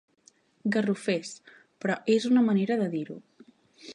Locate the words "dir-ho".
2.97-3.21